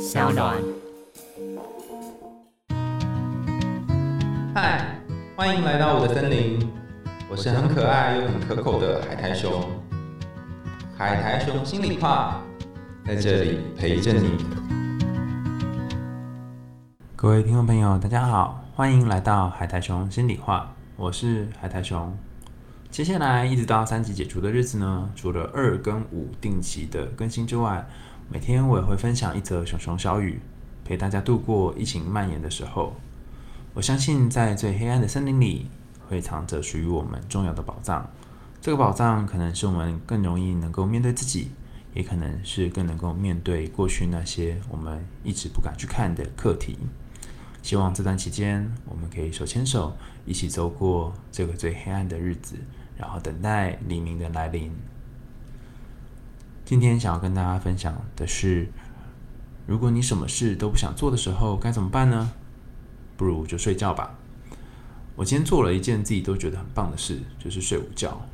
[0.00, 0.56] 小暖。
[4.54, 4.98] 嗨，
[5.36, 6.66] 欢迎来到我的森林，
[7.30, 9.62] 我是很可爱又很可口的海苔熊。
[10.96, 12.40] 海苔熊心里话，
[13.06, 14.38] 在这里陪着你。
[17.14, 22.16] 各位听众朋友，大家好，欢迎来到海苔熊心里话，我是海苔熊。
[22.90, 27.86] 接下来一直到三级解除的日子呢，除了二跟五定期的更新之外，
[28.32, 30.38] 每天我也会分享一则熊熊小语，
[30.84, 32.94] 陪大家度过疫情蔓延的时候。
[33.74, 35.66] 我相信在最黑暗的森林里，
[36.08, 38.08] 会藏着属于我们重要的宝藏。
[38.60, 41.50] 这个宝藏可能是我们更容易能够面对自己，
[41.92, 46.78] 也可能是更能够面对过去那些我们一直不敢去看的课题。
[47.62, 49.92] 希望这段期间，我们可以手牵手，
[50.24, 52.54] 一起走过这个最黑暗的日子。
[52.96, 54.70] 然后等待黎明的来临。
[56.70, 58.68] 今天想要跟大家分享的是，
[59.66, 62.30] 如果你什么事都不想做的时候，该怎么办呢？
[63.16, 64.14] 不如就睡觉吧。
[65.16, 68.24] 我今天做了一件自己都觉得很棒的事，就是睡午觉。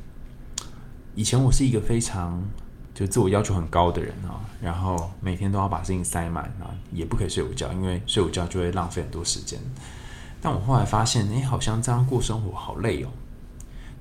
[1.15, 2.47] 以前我是一个非常
[2.95, 9.59] 就自我要求很高的人啊，然后每天都要把事情塞满啊，也不可以睡午觉，因为睡午觉就会浪费很多时间。
[10.43, 13.09] 但我后来发现，哎，好像这样过生活好累哦。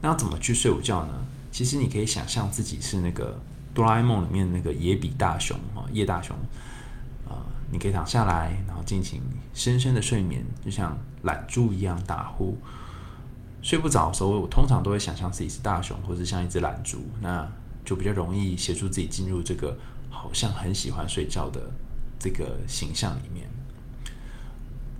[0.01, 1.25] 那要怎么去睡午觉呢？
[1.53, 3.39] 其实你可以想象自己是那个
[3.75, 6.35] 哆啦 A 梦里面那个野比大雄啊，叶大雄
[7.27, 9.21] 啊，你可以躺下来，然后进行
[9.53, 12.57] 深深的睡眠，就像懒猪一样打呼。
[13.61, 17.45] 睡不着的时候，我通常都会想象自己是大雄，或者像一只懒猪，那
[17.83, 19.77] 就比较容易协助自己进入这个
[20.09, 21.59] 好像很喜欢睡觉的
[22.17, 23.45] 这个形象里面。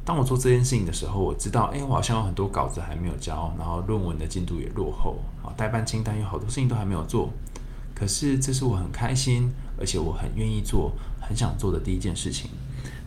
[0.04, 7.32] 当我做这件事情的时候，我知道，哎，我好像有很多稿子还没有交，然后论文的进度也落后，啊，代办清单有好多事情都还没有做。
[7.96, 12.50] 可是，这是我很开心，而且我很愿意做、很想做的第一件事情。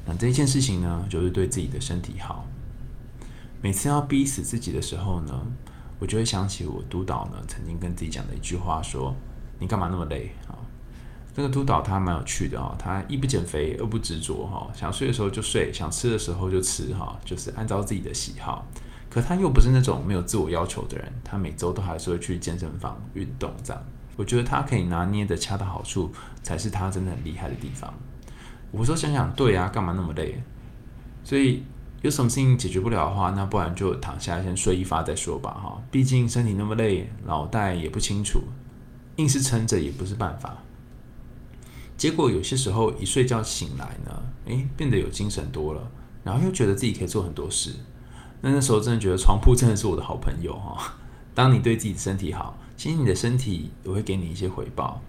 [0.06, 2.46] 那这一件事情呢，就是对自己的身体好。
[3.60, 5.34] 每次要逼死自己的时候呢，
[5.98, 9.14] 我就会想起我督导呢曾经跟自己讲的一句话：说，
[9.58, 10.56] 你干嘛那么累啊？
[11.34, 18.66] 这个督导他蛮有趣的哈，他一不减肥，二不执着哈，想睡的时候就睡，想吃的时候就吃哈，就是按照自己的喜好。
[19.10, 23.82] 可他又不是那种没有自我要求的人，他每周都还是会去健身房运动这样。
[24.18, 26.12] 我觉得他可以拿捏的恰到好处，
[26.42, 27.94] 才是他真的很厉害的地方。
[28.72, 30.42] 我说想想，对啊，干嘛那么累？
[31.22, 31.62] 所以
[32.02, 35.80] 有什么事情解决不了的话，那不然就躺下先睡一发再说吧哈。
[35.92, 38.40] 毕竟身体那么累，脑袋也不清楚，
[39.16, 40.58] 硬是撑着也不是办法。
[41.96, 45.90] 结果有些时候一睡觉醒来呢，诶，变得有精神多了，
[46.24, 47.72] 然后又觉得自己可以做很多事。
[48.40, 50.97] 那那时候真的觉得床铺真的是我的好朋友哈。
[51.38, 55.00] 当你对自己的身体好，其实你的身体也会给你一些回报。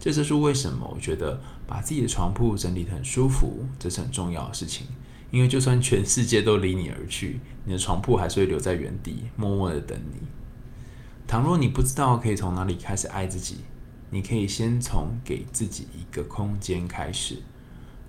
[0.00, 4.86] 这就是为什么我觉得把自己的床铺整理得很舒服，这是很重要的事情。
[5.30, 10.26] 因为就算全世界都离你而去，你的床铺还是会留在原地，默默的等你。
[11.26, 13.58] 倘若你不知道可以从哪里开始爱自己。
[14.08, 17.42] 你可以先从给自己一个空间开始，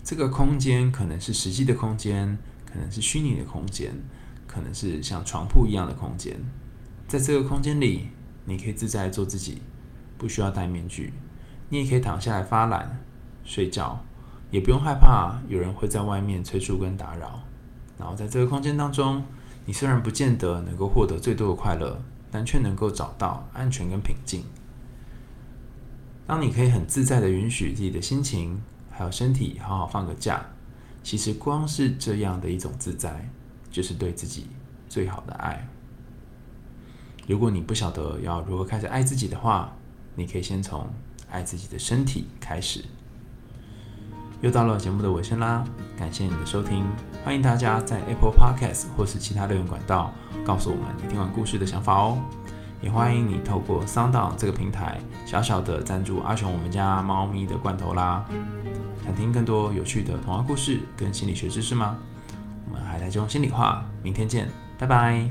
[0.02, 3.94] 这个空间可能是实际的空间，可能是虚拟的空间，
[4.47, 6.40] 可能是像床铺一样的空间。
[7.08, 8.10] 在这个空间里，
[8.46, 9.62] 你可以自在做自己，
[10.18, 11.14] 不需要戴面具。
[11.70, 13.00] 你也可以躺下来发懒
[13.44, 14.04] 睡觉，
[14.52, 17.42] 也不用害怕有人会在外面催促跟打扰。
[17.98, 19.24] 然后在这个空间当中，
[19.66, 24.44] 你虽然不见得能够获得最多的快乐，但却能够找到安全跟平静。
[26.28, 30.44] 当你可以很自在的允许自己的心情还有身体好好放个假，
[31.04, 33.30] 其实光是这样的一种自在，
[33.70, 34.48] 就是对自己
[34.90, 35.68] 最好的爱。
[37.28, 39.72] 如果你不晓得要如何开始爱自己的话，
[40.16, 40.88] 你可以先从
[41.30, 42.84] 爱自己的身体开始。
[44.41, 45.63] 又到了节目的尾声啦，
[45.97, 46.86] 感谢你的收听，
[47.24, 50.13] 欢迎大家在 Apple Podcast 或是其他留言管道
[50.46, 52.19] 告诉我们你听完故事的想法哦。
[52.81, 58.24] 也欢迎你透过 Sound 这个平台，小小的赞助阿雄我们家猫咪的罐头啦。
[59.03, 61.98] 想听更多有趣的童话故事跟心理学知识吗？
[62.68, 65.27] 我们还在用心里话，明天见，拜拜。